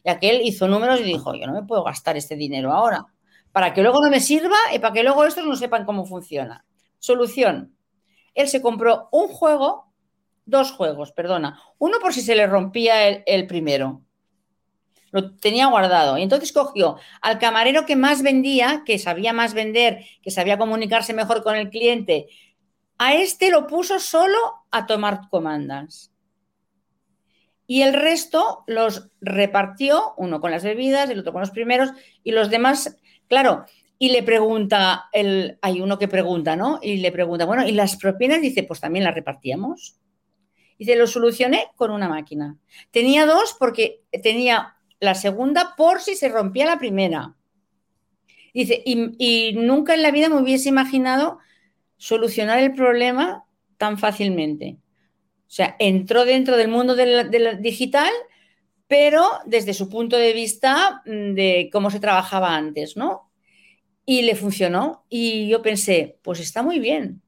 [0.05, 3.07] y aquel hizo números y dijo, yo no me puedo gastar este dinero ahora,
[3.51, 6.65] para que luego no me sirva y para que luego estos no sepan cómo funciona.
[7.01, 7.75] Solución.
[8.33, 9.93] Él se compró un juego,
[10.45, 11.61] dos juegos, perdona.
[11.79, 14.03] Uno por si se le rompía el, el primero.
[15.13, 16.19] Lo tenía guardado.
[16.19, 21.15] Y entonces cogió al camarero que más vendía, que sabía más vender, que sabía comunicarse
[21.15, 22.27] mejor con el cliente.
[22.99, 24.39] A este lo puso solo
[24.71, 26.13] a tomar comandas.
[27.67, 31.91] Y el resto los repartió, uno con las bebidas, el otro con los primeros,
[32.25, 32.99] y los demás,
[33.29, 33.65] claro,
[33.99, 36.81] y le pregunta, el, hay uno que pregunta, ¿no?
[36.83, 38.41] Y le pregunta, bueno, ¿y las propinas?
[38.41, 39.97] Dice, pues también las repartíamos.
[40.79, 42.57] Dice, lo solucioné con una máquina.
[42.91, 47.35] Tenía dos porque tenía la segunda por si se rompía la primera.
[48.55, 51.41] Dice, y, nunca en la vida me hubiese imaginado
[51.97, 53.45] solucionar el problema
[53.79, 54.77] tan fácilmente.
[55.41, 58.13] O sea, entró dentro del mundo del, del digital,
[58.87, 63.29] pero desde su punto de vista mm, de cómo se trabajaba antes, ¿no?
[64.07, 65.05] Y le funcionó.
[65.09, 67.23] Y yo pensé, pues está muy bien.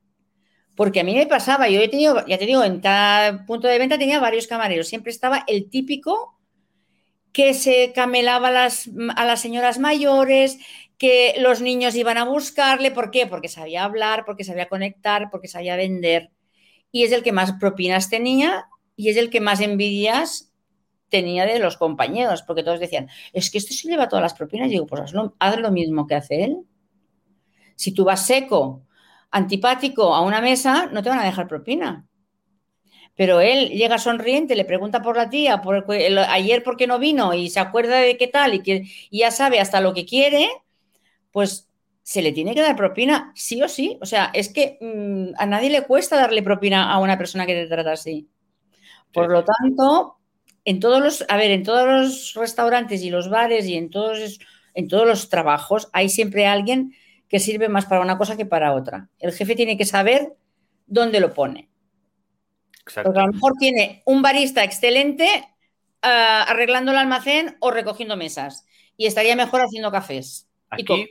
[0.77, 3.79] Porque a mí me pasaba, yo he tenido, ya te digo, en cada punto de
[3.81, 4.87] venta tenía varios camareros.
[4.87, 6.35] Siempre estaba el típico
[7.35, 10.57] que se camelaba a las, señoras mayores,
[10.97, 12.93] que los niños iban a buscarle.
[12.93, 13.27] ¿Por qué?
[13.27, 16.31] Porque sabía hablar, porque sabía conectar, porque sabía vender.
[16.93, 20.53] Y es el que más propinas tenía y es el que más envidias
[21.09, 24.69] tenía de los compañeros, porque todos decían, es que este se lleva todas las propinas.
[24.69, 26.59] Y digo, pues haz lo, haz lo mismo que hace él.
[27.75, 28.85] Si tú vas seco,
[29.33, 32.07] antipático a una mesa, no te van a dejar propina.
[33.17, 36.99] Pero él llega sonriente, le pregunta por la tía, por el, ayer por qué no
[36.99, 40.05] vino y se acuerda de qué tal y, que, y ya sabe hasta lo que
[40.05, 40.49] quiere,
[41.31, 41.69] pues
[42.03, 43.99] se le tiene que dar propina, sí o sí.
[44.03, 47.55] O sea, es que mmm, a nadie le cuesta darle propina a una persona que
[47.55, 48.29] te trata así.
[49.13, 49.33] Por sí.
[49.33, 50.19] lo tanto,
[50.65, 54.39] en todos los, a ver, en todos los restaurantes y los bares y en todos,
[54.75, 56.95] en todos los trabajos hay siempre alguien
[57.29, 59.09] que sirve más para una cosa que para otra.
[59.19, 60.35] El jefe tiene que saber
[60.87, 61.69] dónde lo pone.
[62.87, 63.09] Exacto.
[63.09, 65.27] Porque a lo mejor tiene un barista excelente
[66.03, 68.67] uh, arreglando el almacén o recogiendo mesas
[68.97, 70.49] y estaría mejor haciendo cafés.
[70.71, 71.11] Aquí,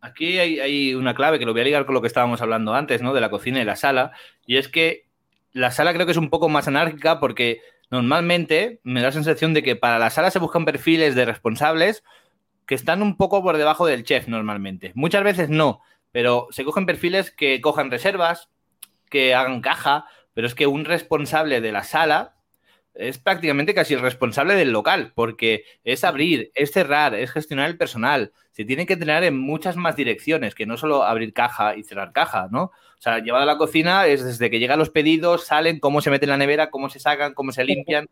[0.00, 2.74] aquí hay, hay, una clave que lo voy a ligar con lo que estábamos hablando
[2.74, 3.14] antes, ¿no?
[3.14, 4.12] De la cocina y la sala.
[4.46, 5.06] Y es que
[5.52, 7.60] la sala creo que es un poco más anárquica porque
[7.90, 12.02] normalmente me da la sensación de que para la sala se buscan perfiles de responsables
[12.66, 14.92] que están un poco por debajo del chef normalmente.
[14.94, 18.48] Muchas veces no, pero se cogen perfiles que cojan reservas,
[19.10, 22.36] que hagan caja, pero es que un responsable de la sala
[22.94, 27.78] es prácticamente casi el responsable del local, porque es abrir, es cerrar, es gestionar el
[27.78, 28.32] personal.
[28.50, 32.12] Se tiene que entrenar en muchas más direcciones, que no solo abrir caja y cerrar
[32.12, 32.64] caja, ¿no?
[32.64, 36.10] O sea, llevado a la cocina es desde que llegan los pedidos, salen, cómo se
[36.10, 38.08] meten en la nevera, cómo se sacan, cómo se limpian.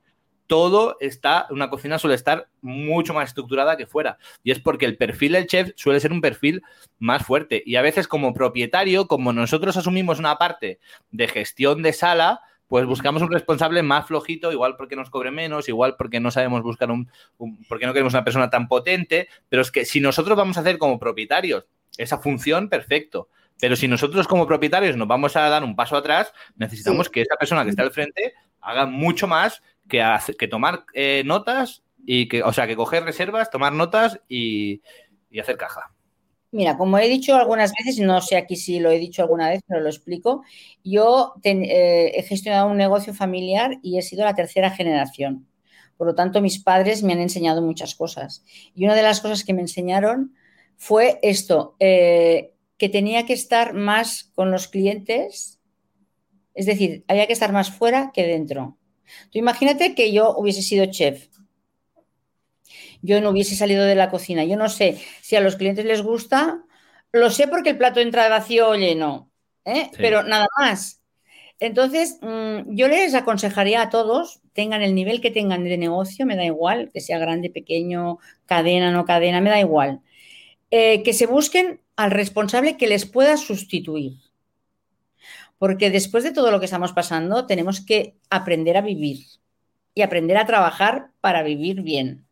[0.51, 4.19] Todo está, una cocina suele estar mucho más estructurada que fuera.
[4.43, 6.63] Y es porque el perfil del chef suele ser un perfil
[6.99, 7.63] más fuerte.
[7.65, 10.81] Y a veces como propietario, como nosotros asumimos una parte
[11.13, 15.69] de gestión de sala, pues buscamos un responsable más flojito, igual porque nos cobre menos,
[15.69, 17.09] igual porque no sabemos buscar un,
[17.39, 20.63] un porque no queremos una persona tan potente, pero es que si nosotros vamos a
[20.63, 23.29] hacer como propietarios esa función, perfecto.
[23.61, 27.37] Pero si nosotros como propietarios nos vamos a dar un paso atrás, necesitamos que esa
[27.37, 32.55] persona que está al frente haga mucho más que, tomar eh, notas y que, o
[32.55, 34.81] sea, que coger reservas, tomar notas y,
[35.31, 35.93] y hacer caja.
[36.53, 39.63] Mira, como he dicho algunas veces, no sé aquí si lo he dicho alguna vez,
[39.69, 40.43] pero lo explico,
[40.83, 45.47] yo eh, he gestionado un negocio familiar y he sido la tercera generación.
[45.97, 48.45] Por lo tanto, mis padres me han enseñado muchas cosas.
[48.75, 50.35] Y una de las cosas que me enseñaron
[50.77, 55.61] fue esto, eh, que tenía que estar más con los clientes,
[56.55, 58.77] es decir, había que estar más fuera que dentro.
[59.31, 61.29] Tú imagínate que yo hubiese sido chef
[63.03, 64.45] yo no hubiese salido de la cocina.
[64.45, 66.65] Yo no sé si a los clientes les gusta,
[67.13, 69.31] lo sé porque el plato entra vacío o lleno,
[69.65, 69.89] ¿eh?
[69.91, 69.97] Sí.
[69.99, 71.03] pero nada más.
[71.59, 76.37] Entonces, mm, yo les aconsejaría a todos, tengan el nivel que tengan de negocio, me
[76.37, 80.01] da igual, que sea grande, pequeño, cadena, no cadena, me da igual,
[80.71, 84.15] eh, que se busquen al responsable que les pueda sustituir.
[85.61, 89.27] Porque después de todo lo que estamos pasando, tenemos que aprender a vivir
[89.95, 92.27] y aprender a trabajar para vivir bien.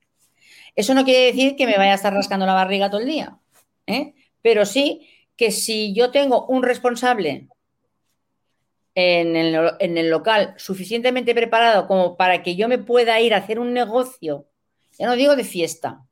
[0.75, 3.39] Eso no quiere decir que me vaya a estar rascando la barriga todo el día,
[3.87, 4.15] ¿eh?
[4.41, 7.51] pero sí que si yo tengo un responsable
[8.95, 13.39] en el, en el local suficientemente preparado como para que yo me pueda ir a
[13.39, 14.47] hacer un negocio,
[14.99, 16.03] ya no digo de fiesta,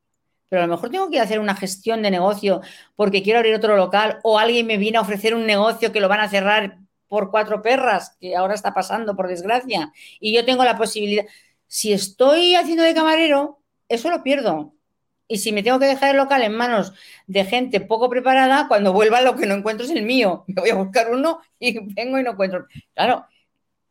[0.50, 2.60] pero a lo mejor tengo que hacer una gestión de negocio
[2.94, 6.08] porque quiero abrir otro local o alguien me viene a ofrecer un negocio que lo
[6.08, 10.64] van a cerrar por cuatro perras, que ahora está pasando por desgracia, y yo tengo
[10.64, 11.24] la posibilidad,
[11.66, 14.72] si estoy haciendo de camarero, eso lo pierdo.
[15.28, 16.92] Y si me tengo que dejar el local en manos
[17.26, 20.44] de gente poco preparada, cuando vuelva lo que no encuentro es el mío.
[20.46, 22.66] Me voy a buscar uno y vengo y no encuentro.
[22.94, 23.26] Claro,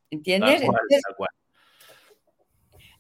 [0.10, 0.62] ¿entiendes?
[0.62, 1.30] Tal cual, tal cual.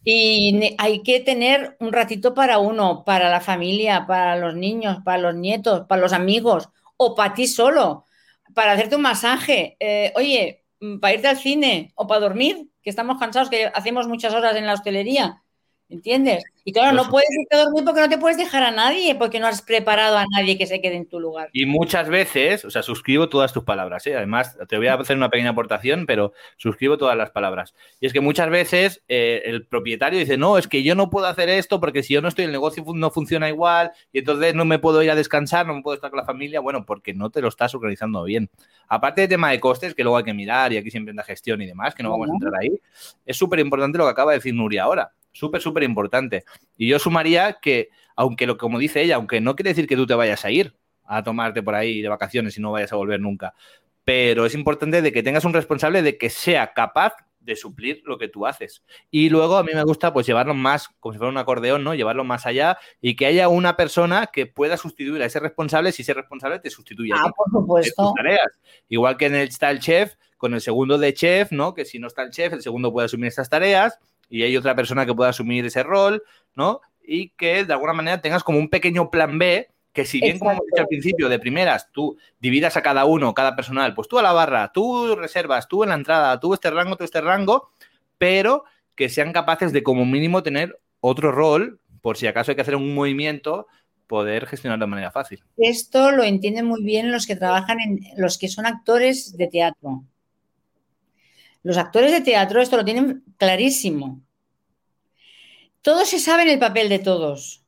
[0.03, 5.17] y hay que tener un ratito para uno, para la familia, para los niños, para
[5.17, 8.05] los nietos, para los amigos, o para ti solo,
[8.55, 9.77] para hacerte un masaje.
[9.79, 14.07] Eh, oye, mm, para irte al cine o para dormir, que estamos cansados, que hacemos
[14.07, 15.43] muchas horas en la hostelería.
[15.87, 16.43] ¿Entiendes?
[16.63, 19.39] Y claro, no puedes irte a dormir porque no te puedes dejar a nadie, porque
[19.39, 21.49] no has preparado a nadie que se quede en tu lugar.
[21.53, 24.15] Y muchas veces, o sea, suscribo todas tus palabras, ¿eh?
[24.15, 27.75] además te voy a hacer una pequeña aportación, pero suscribo todas las palabras.
[27.99, 31.27] Y es que muchas veces eh, el propietario dice, no, es que yo no puedo
[31.27, 34.65] hacer esto porque si yo no estoy, el negocio no funciona igual y entonces no
[34.65, 37.29] me puedo ir a descansar, no me puedo estar con la familia, bueno, porque no
[37.29, 38.49] te lo estás organizando bien.
[38.87, 41.61] Aparte del tema de costes, que luego hay que mirar y aquí siempre entra gestión
[41.61, 42.71] y demás, que no vamos a entrar ahí,
[43.23, 45.11] es súper importante lo que acaba de decir Nuria ahora.
[45.35, 46.45] Súper, súper importante.
[46.77, 50.07] Y yo sumaría que, aunque lo como dice ella, aunque no quiere decir que tú
[50.07, 53.19] te vayas a ir a tomarte por ahí de vacaciones y no vayas a volver
[53.19, 53.53] nunca,
[54.05, 58.17] pero es importante de que tengas un responsable de que sea capaz de suplir lo
[58.17, 58.81] que tú haces.
[59.11, 61.93] Y luego a mí me gusta pues llevarlo más, como si fuera un acordeón, ¿no?
[61.93, 66.01] Llevarlo más allá y que haya una persona que pueda sustituir a ese responsable si
[66.01, 68.13] ese responsable te sustituye a Ah, por supuesto.
[68.15, 68.47] tareas.
[68.87, 71.73] Igual que en el está el chef, con el segundo de chef, ¿no?
[71.73, 74.75] Que si no está el chef, el segundo puede asumir estas tareas y hay otra
[74.75, 76.23] persona que pueda asumir ese rol,
[76.55, 76.81] ¿no?
[77.01, 80.51] Y que de alguna manera tengas como un pequeño plan B, que si bien, como
[80.51, 84.19] hemos dicho al principio, de primeras, tú dividas a cada uno, cada personal, pues tú
[84.19, 87.69] a la barra, tú reservas, tú en la entrada, tú este rango, tú este rango,
[88.17, 92.61] pero que sean capaces de como mínimo tener otro rol, por si acaso hay que
[92.61, 93.67] hacer un movimiento,
[94.07, 95.43] poder gestionarlo de manera fácil.
[95.57, 100.03] Esto lo entienden muy bien los que trabajan en los que son actores de teatro.
[101.65, 104.21] Los actores de teatro esto lo tienen clarísimo.
[105.81, 107.63] Todos se saben el papel de todos.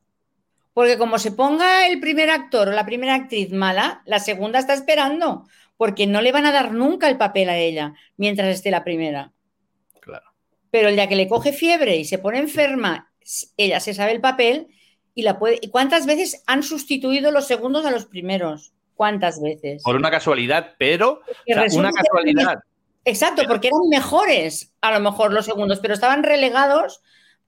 [0.72, 4.72] Porque como se ponga el primer actor o la primera actriz mala, la segunda está
[4.72, 8.84] esperando, porque no le van a dar nunca el papel a ella mientras esté la
[8.84, 9.32] primera.
[9.98, 10.26] Claro.
[10.70, 13.10] Pero el día que le coge fiebre y se pone enferma,
[13.56, 14.68] ella se sabe el papel
[15.12, 15.58] y la puede.
[15.60, 18.72] ¿Y cuántas veces han sustituido los segundos a los primeros?
[18.94, 19.82] ¿Cuántas veces?
[19.82, 22.60] Por una casualidad, pero o sea, una casualidad.
[23.10, 27.00] Exacto, porque eran mejores a lo mejor los segundos, pero estaban relegados.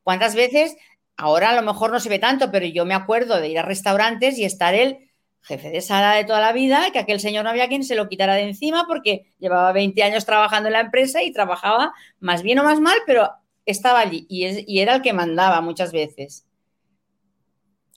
[0.03, 0.77] ¿Cuántas veces?
[1.17, 3.63] Ahora a lo mejor no se ve tanto, pero yo me acuerdo de ir a
[3.63, 5.11] restaurantes y estar el
[5.43, 8.09] jefe de sala de toda la vida, que aquel señor no había quien se lo
[8.09, 12.59] quitara de encima porque llevaba 20 años trabajando en la empresa y trabajaba más bien
[12.59, 13.31] o más mal, pero
[13.67, 16.47] estaba allí y, es- y era el que mandaba muchas veces.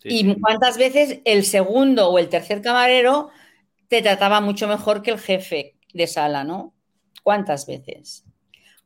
[0.01, 3.29] Sí, y cuántas veces el segundo o el tercer camarero
[3.89, 6.72] te trataba mucho mejor que el jefe de sala, ¿no?
[7.23, 8.25] ¿Cuántas veces?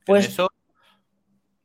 [0.05, 0.49] Pues En eso,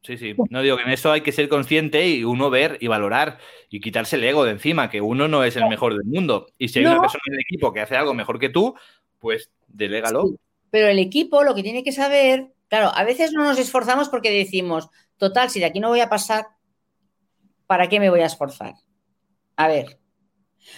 [0.03, 0.35] sí, sí.
[0.51, 3.39] No digo que en eso hay que ser consciente y uno ver y valorar
[3.71, 6.47] y quitarse el ego de encima, que uno no es el mejor del mundo.
[6.59, 6.93] Y si hay No.
[6.93, 8.75] una persona en el equipo que hace algo mejor que tú,
[9.21, 10.27] pues delégalo.
[10.27, 10.37] Sí,
[10.71, 14.31] Pero el equipo lo que tiene que saber Claro, a veces no nos esforzamos porque
[14.31, 16.47] decimos, total, si de aquí no voy a pasar,
[17.67, 18.75] ¿para qué me voy a esforzar?
[19.57, 19.99] A ver,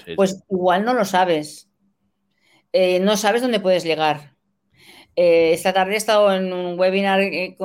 [0.04, 1.68] Sí, pues igual no lo sabes.
[2.72, 4.33] Eh, no sabes dónde puedes llegar.
[5.16, 7.56] Eh, esta tarde he estado en un webinar eh,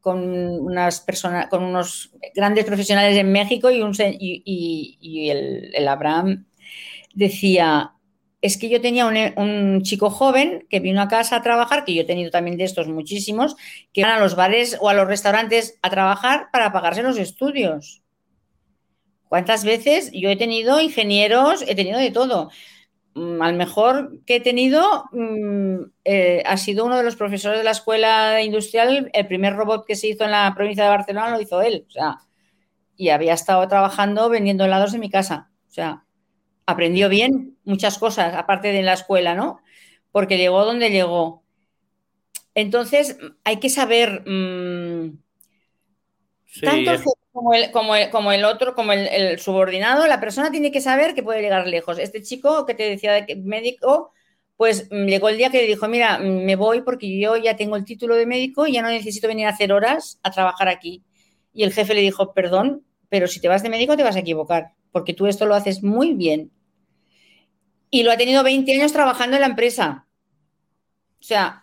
[0.00, 6.46] con, unas personas, con unos grandes profesionales en México y, el Abraham
[7.14, 7.92] decía,
[8.40, 11.94] es que yo tenía un, un chico joven que vino a casa a trabajar, que
[11.94, 13.56] yo he tenido también de estos muchísimos,
[13.92, 18.02] que van a los bares o a los restaurantes a trabajar para pagarse los estudios.
[19.28, 22.50] ¿Cuántas veces yo he tenido ingenieros, he tenido de todo?
[23.14, 27.64] Mm, Al mejor que he tenido mm, eh, ha sido uno de los profesores de
[27.64, 29.10] la escuela industrial.
[29.12, 31.84] El primer robot que se hizo en la provincia de Barcelona lo hizo él.
[31.88, 32.18] O sea,
[32.96, 35.50] y había estado trabajando vendiendo helados en mi casa.
[35.68, 36.04] O sea,
[36.66, 39.60] aprendió bien muchas cosas, aparte de la escuela, ¿no?
[40.12, 41.44] Porque llegó donde llegó.
[42.54, 44.22] Entonces, hay que saber.
[44.26, 45.18] mm,
[46.46, 46.66] Sí,
[47.32, 51.14] como el, como el, como el otro, como el, subordinado, la persona tiene que saber
[51.14, 51.98] que puede llegar lejos.
[51.98, 54.12] Este chico que te decía de que médico,
[54.56, 57.56] pues mm, llegó el día que le dijo, mira, mm, me voy porque yo ya
[57.56, 60.68] tengo el título de médico y ya no necesito venir a hacer horas a trabajar
[60.68, 61.04] aquí.
[61.52, 64.20] Y el jefe le dijo, perdón, pero si te vas de médico te vas a
[64.20, 66.50] equivocar, porque tú esto lo haces muy bien.
[67.90, 70.06] Y lo ha tenido 20 años trabajando en la empresa.
[71.20, 71.59] O sea,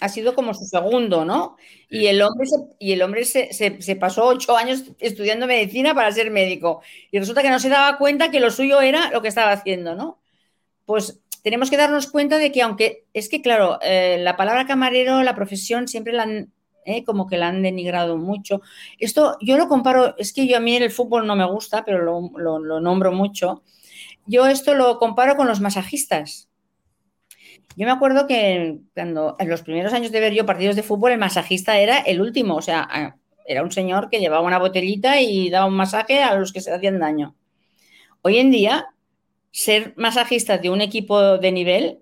[0.00, 1.56] ha sido como su segundo, ¿no?
[1.88, 5.94] Y el hombre, se, y el hombre se, se- se pasó ocho años estudiando medicina
[5.94, 6.82] para ser médico.
[7.10, 9.94] Y resulta que no se daba cuenta que lo suyo era lo que estaba haciendo,
[9.94, 10.18] ¿no?
[10.84, 15.22] Pues tenemos que darnos cuenta de que aunque es que, claro, eh, la palabra camarero,
[15.22, 16.52] la profesión, siempre la han,
[16.84, 18.60] eh, como que la han denigrado mucho.
[18.98, 22.02] Esto yo lo comparo, es que yo a mí el fútbol no me gusta, pero
[22.02, 23.62] lo, lo- lo nombro mucho.
[24.26, 26.48] Yo esto lo comparo con los masajistas.
[27.76, 31.12] Yo me acuerdo que cuando en los primeros años de ver yo partidos de fútbol,
[31.12, 35.50] el masajista era el último, o sea, era un señor que llevaba una botellita y
[35.50, 37.36] daba un masaje a los que se hacían daño.
[38.22, 38.88] Hoy en día,
[39.52, 42.00] ser masajista de un equipo de nivel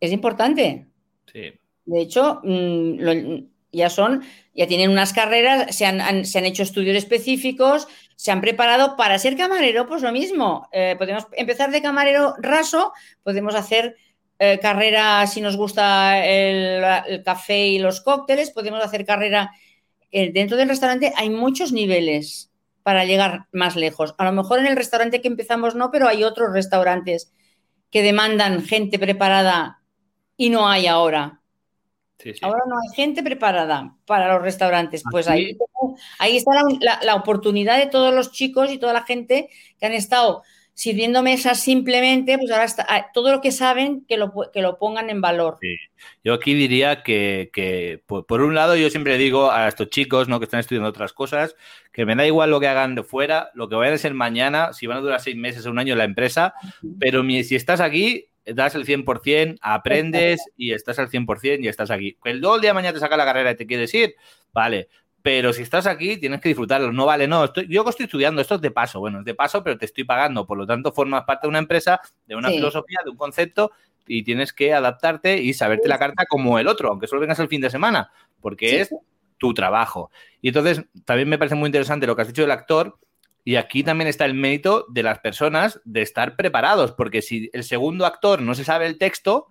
[0.00, 0.86] es importante.
[1.32, 1.52] sí.
[1.84, 3.38] De hecho, mm,
[3.72, 4.22] ya son,
[4.54, 8.96] ya tienen unas carreras, se han, han- se han hecho estudios específicos, se han preparado
[8.96, 10.68] para ser camarero, pues lo mismo.
[10.72, 13.96] Eh, podemos empezar de camarero raso, podemos hacer
[14.38, 19.52] eh, carrera si nos gusta el, café y los cócteles, podemos hacer carrera
[20.10, 21.12] eh, dentro del restaurante.
[21.16, 22.50] Hay muchos niveles
[22.82, 24.14] para llegar más lejos.
[24.18, 27.32] A lo mejor en el restaurante que empezamos no, pero hay otros restaurantes
[27.90, 29.82] que demandan gente preparada
[30.36, 31.41] y no hay ahora.
[32.22, 32.40] Sí, sí.
[32.42, 35.02] Ahora no hay gente preparada para los restaurantes.
[35.10, 35.56] Pues ahí,
[36.18, 39.86] ahí está la, la- la oportunidad de todos los chicos y toda la gente que
[39.86, 40.42] han estado
[40.74, 44.78] sirviendo mesas simplemente, pues ahora está, ah, todo lo que saben que lo, que lo
[44.78, 45.58] pongan en valor.
[46.24, 50.28] Yo aquí diría que, que, por, por un lado, yo siempre digo a estos chicos
[50.28, 50.38] ¿no?
[50.40, 51.56] que están estudiando otras cosas,
[51.92, 54.72] que me da igual lo que hagan de fuera, lo que vayan a ser mañana,
[54.72, 56.54] si van a durar seis meses o un año en la empresa,
[56.98, 61.90] pero mi- si estás aquí, das el 100%, aprendes y estás al 100% y estás
[61.90, 62.16] aquí.
[62.22, 64.14] Que el día de mañana te saca la carrera y te quieres ir,
[64.52, 64.88] vale.
[65.22, 66.90] Pero si estás aquí, tienes que disfrutarlo.
[66.92, 67.44] No vale, no.
[67.44, 68.98] Estoy, yo que estoy estudiando, esto es de paso.
[68.98, 70.46] Bueno, es de paso, pero te estoy pagando.
[70.46, 72.56] Por lo tanto, formas parte de una empresa, de una Sí.
[72.56, 73.70] filosofía, de un concepto
[74.08, 77.46] y tienes que adaptarte y saberte la carta como el otro, aunque solo vengas el
[77.46, 78.90] fin de semana, porque Sí, es
[79.38, 80.10] tu trabajo.
[80.40, 82.98] Y entonces, también me parece muy interesante lo que has dicho del actor.
[83.44, 87.64] Y aquí también está el mérito de las personas de estar preparados, porque si el
[87.64, 89.48] segundo actor no se sabe el texto,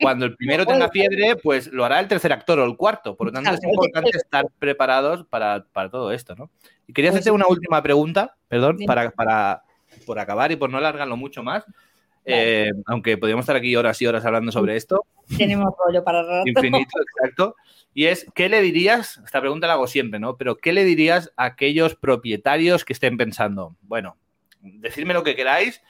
[0.00, 3.16] cuando el primero tenga fiebre, pues lo hará el tercer actor o el cuarto.
[3.16, 6.50] Por lo tanto, es importante estar preparados para, para todo esto, ¿no?
[6.86, 9.62] Y quería Pues hacerte una última pregunta, perdón, para, para
[10.06, 11.64] por acabar y por no alargarlo mucho más.
[12.24, 12.68] Vale.
[12.68, 15.04] Eh, aunque podríamos estar aquí horas y horas hablando sobre esto,
[15.36, 16.48] Tenemos rollo para rato.
[16.48, 17.56] infinito, exacto.
[17.94, 19.20] Y es, ¿qué le dirías?
[19.24, 20.36] Esta pregunta la hago siempre, ¿no?
[20.36, 23.76] Pero ¿qué le dirías a aquellos propietarios que estén pensando?
[23.82, 24.16] Bueno,
[24.60, 25.82] decidme lo que queráis,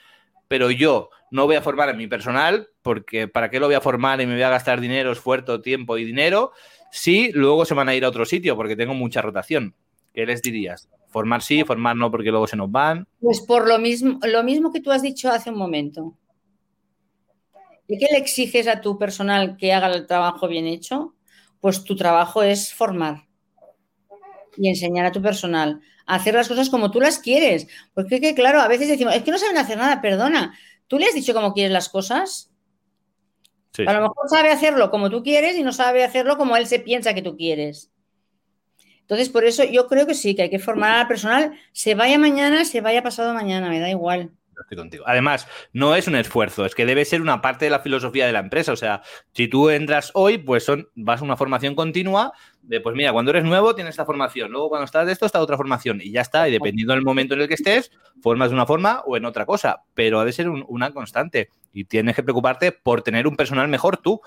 [0.49, 3.81] pero yo no voy a formar a mi personal, porque ¿para qué lo voy a
[3.81, 6.53] formar y me voy a gastar dinero, esfuerzo, tiempo y dinero?
[6.91, 9.75] Si luego se van a ir a otro sitio, porque tengo mucha rotación.
[10.13, 10.91] ¿Qué les dirías?
[11.09, 13.07] Formar sí, formar no, porque luego se nos van.
[13.21, 16.15] Pues por lo mismo, lo mismo que tú has dicho hace un momento.
[17.87, 21.15] ¿Y qué le exiges a tu personal que haga el trabajo bien hecho?
[21.61, 23.27] Pues tu trabajo es formar
[24.57, 27.67] y enseñar a tu personal a hacer las cosas como tú las quieres.
[27.95, 30.57] Porque que, claro, a veces decimos, es que no saben hacer nada, perdona.
[30.87, 32.51] ¿Tú le has dicho cómo quieres las cosas?
[33.73, 33.85] Sí.
[33.87, 36.81] A lo mejor sabe hacerlo como tú quieres y no sabe hacerlo como él se
[36.81, 37.91] piensa que tú quieres.
[39.01, 42.19] Entonces, por eso yo creo que sí, que hay que formar al personal, se vaya
[42.19, 44.33] mañana, se vaya pasado mañana, me da igual.
[44.63, 45.05] Estoy contigo.
[45.07, 48.33] Además, no es un esfuerzo, es que debe ser una parte de la filosofía de
[48.33, 48.73] la empresa.
[48.73, 49.03] O sea,
[49.33, 52.33] si tú entras hoy, pues son, vas a una formación continua
[52.63, 55.41] de, pues mira, cuando eres nuevo tienes esta formación, luego cuando estás de esto está
[55.41, 56.49] otra formación y ya está.
[56.49, 57.91] Y dependiendo del momento en el que estés,
[58.23, 61.51] formas de una forma o en otra cosa, pero ha de ser un- una constante
[61.73, 64.21] y tienes que preocuparte por tener un personal mejor tú.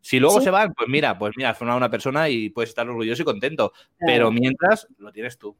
[0.00, 0.44] Si luego Sí.
[0.44, 3.24] se van, pues mira, pues mira, has formado una persona y puedes estar orgulloso y
[3.24, 3.72] contento.
[3.72, 3.90] Claro.
[4.06, 5.56] Pero mientras, lo tienes tú.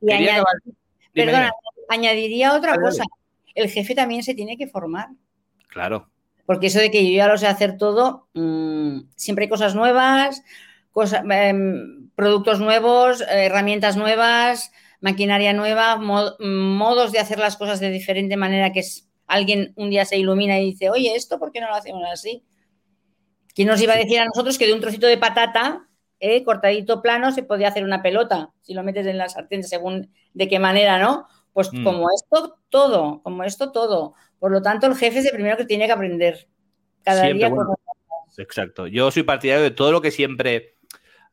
[0.00, 1.84] Y acabar- Dime, perdona, dime.
[1.88, 3.02] añadiría otra cosa.
[3.58, 5.08] El jefe también se tiene que formar.
[5.68, 6.08] Claro.
[6.46, 10.42] Porque eso de que yo ya lo sé hacer todo, mm, siempre hay cosas nuevas,
[10.92, 17.80] cosa- em, productos nuevos, eh, herramientas nuevas, maquinaria nueva, mo- modos de hacer las cosas
[17.80, 21.52] de diferente manera que es- alguien un día se ilumina y dice, oye, ¿esto por
[21.52, 22.44] qué no lo hacemos así?
[23.54, 25.88] ¿Quién nos iba a decir a nosotros que de un trocito de patata,
[26.20, 28.50] eh, cortadito plano, se podía hacer una pelota?
[28.62, 31.26] Si lo metes en la sartén según de qué manera, ¿no?
[31.58, 31.82] Pues Mm.
[31.82, 34.14] como esto, todo, como esto, todo.
[34.38, 36.46] Por lo tanto, el jefe es el primero que tiene que aprender.
[37.02, 37.48] Cada Siempre, día.
[37.48, 38.86] bueno, cosas Exacto.
[38.86, 40.76] Yo soy partidario de todo lo que siempre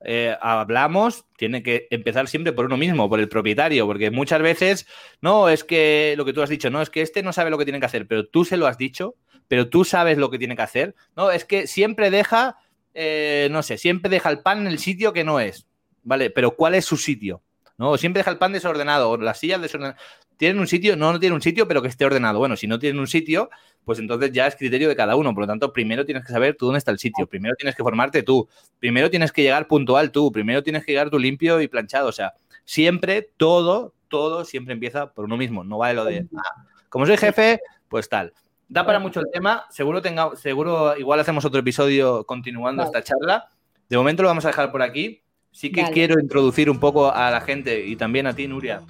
[0.04, 4.88] eh, hablamos, tiene que empezar siempre por uno mismo, por el propietario, porque muchas veces,
[5.22, 7.60] no, es que lo que tú has dicho, no, es que este no sabe lo
[7.60, 9.14] que tiene que hacer, pero tú se lo has dicho,
[9.48, 12.58] pero tú sabes lo que tiene que hacer, no, es que siempre deja,
[12.96, 15.68] eh, no sé, siempre deja el pan en el sitio que no es,
[16.02, 16.32] ¿vale?
[16.32, 17.44] Pero ¿cuál es su sitio?
[17.78, 17.98] ¿No?
[17.98, 20.02] Siempre deja el pan desordenado, o las sillas desordenadas.
[20.38, 20.96] ¿Tienen un sitio?
[20.96, 22.40] No, no tienen un sitio, pero que esté ordenado.
[22.40, 23.50] Bueno, si no tienen un sitio,
[23.84, 25.34] pues entonces ya es criterio de cada uno.
[25.34, 27.84] Por lo tanto, primero tienes que saber tú dónde está el sitio, primero tienes que
[27.84, 28.48] formarte tú,
[28.80, 32.10] primero tienes que llegar puntual tú, primero tienes que llegar tú limpio y planchado.
[32.10, 32.34] O sea,
[32.66, 35.64] siempre, todo, todo siempre empieza por uno mismo.
[35.64, 38.34] No vale lo de, ah, como soy jefe, pues tal.
[38.68, 39.66] Da para mucho el tema.
[39.70, 42.98] Seguro, tenga, seguro igual hacemos otro episodio continuando Vale.
[42.98, 43.50] esta charla.
[43.88, 45.22] De momento lo vamos a dejar por aquí.
[45.56, 48.82] Sí que quiero introducir un poco a la gente y también a ti, Nuria,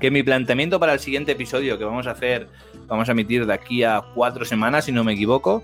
[0.00, 2.48] que mi planteamiento para el siguiente episodio que vamos a hacer,
[2.86, 5.62] vamos a emitir de aquí a cuatro semanas, si no me equivoco,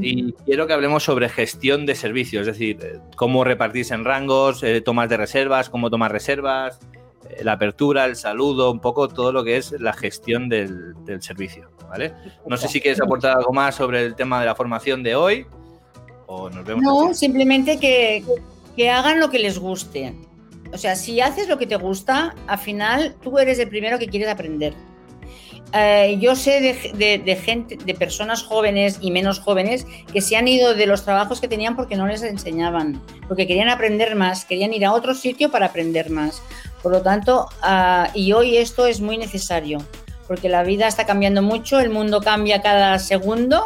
[0.00, 4.64] y quiero que hablemos sobre gestión de servicios, es decir, eh, cómo repartirse en rangos,
[4.64, 6.80] eh, tomas de reservas, cómo tomar reservas,
[7.30, 11.22] eh, la apertura, el saludo, un poco todo lo que es la gestión del, del
[11.22, 12.12] servicio, ¿vale?
[12.48, 15.46] No sé si quieres aportar algo más sobre el tema de la formación de hoy
[16.26, 16.82] o nos vemos.
[16.82, 17.26] No, así.
[17.26, 18.24] simplemente que,
[18.76, 20.14] que hagan lo que les guste.
[20.72, 24.06] O sea, si haces lo que te gusta, al final tú eres el primero que
[24.06, 24.74] quieres aprender.
[25.74, 30.74] Eh, yo sé de, gente, de personas jóvenes y menos jóvenes que se han ido
[30.74, 34.84] de los trabajos que tenían porque no les enseñaban, porque querían aprender más, querían ir
[34.84, 36.42] a otro sitio para aprender más.
[36.82, 39.78] Por lo tanto, ah, y hoy esto es muy necesario,
[40.28, 43.64] porque la vida está cambiando mucho, el mundo cambia cada segundo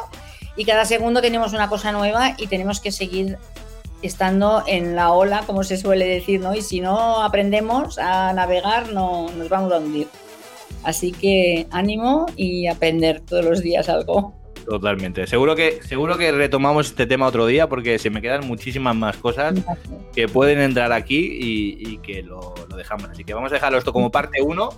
[0.56, 3.36] y cada segundo tenemos una cosa nueva y tenemos que seguir
[4.02, 6.54] estando en la ola, como se suele decir, ¿no?
[6.54, 10.08] Y si no aprendemos a navegar, no nos vamos a hundir.
[10.82, 14.34] Así que ánimo y aprender todos los días algo.
[14.66, 15.26] Totalmente.
[15.26, 19.16] Seguro que, seguro que retomamos este tema otro día porque se me quedan muchísimas más
[19.16, 19.54] cosas
[20.12, 23.08] que pueden entrar aquí y, y que lo, lo dejamos.
[23.08, 24.70] Así que vamos a dejarlo esto como parte 1.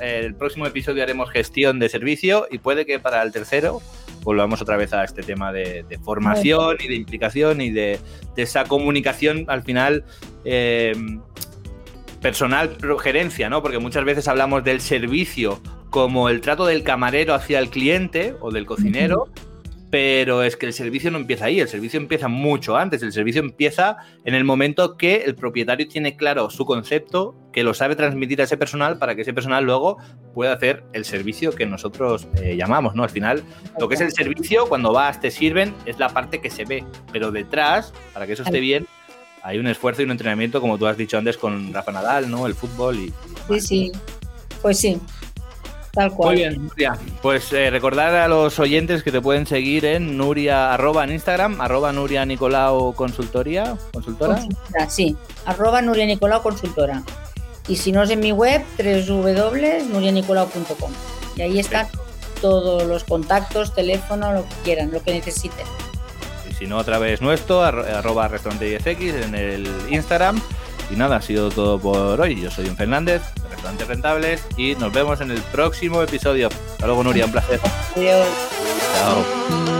[0.00, 3.80] El próximo episodio haremos gestión de servicio y puede que para el tercero
[4.22, 7.98] volvamos otra vez a este tema de, formación y de implicación y de,
[8.36, 10.04] esa comunicación al final
[10.44, 10.94] eh,
[12.20, 13.62] personal gerencia, ¿no?
[13.62, 15.60] Porque muchas veces hablamos del servicio
[15.90, 19.28] como el trato del camarero hacia el cliente o del cocinero,
[19.92, 23.42] pero es que el servicio no empieza ahí, el servicio empieza mucho antes, el servicio
[23.42, 28.40] empieza en el momento que el propietario tiene claro su concepto, que lo sabe transmitir
[28.40, 29.98] a ese personal para que ese personal luego
[30.32, 33.02] pueda hacer el servicio que nosotros eh, llamamos, ¿no?
[33.02, 33.42] Al final,
[33.78, 36.86] lo que es el servicio, cuando vas, te sirven, es la parte que se ve,
[37.12, 38.86] pero detrás, para que eso esté bien,
[39.42, 42.46] hay un esfuerzo y un entrenamiento, como tú has dicho antes, con Rafa Nadal, ¿no?
[42.46, 43.12] El fútbol y...
[43.46, 43.92] Sí, sí.
[44.62, 44.98] Pues sí.
[45.92, 46.30] Tal cual.
[46.34, 46.96] Muy bien, Nuria.
[47.20, 51.60] Pues eh, recordar a los oyentes que te pueden seguir en Nuria, arroba en Instagram,
[51.60, 54.36] arroba Nuria Nicolau Consultoría, consultora.
[54.36, 55.16] Consultora, sí.
[55.44, 57.02] Arroba Nuria Nicolau Consultora.
[57.68, 60.92] Y si no es en mi web, www.nurianicolau.com.
[61.36, 61.86] Y ahí están
[62.40, 65.66] todos los contactos, teléfono, lo que quieran, lo que necesiten.
[66.50, 70.40] Y si no, a través nuestro, arro- arroba restaurante 10X en el Instagram.
[70.92, 72.38] Y nada, ha sido todo por hoy.
[72.40, 76.48] Yo soy un Fernández, de Restaurantes Rentables, y nos vemos en el próximo episodio.
[76.48, 77.60] Hasta luego, Nuria, un placer.
[77.96, 78.26] Adiós.
[78.98, 79.72] Chao.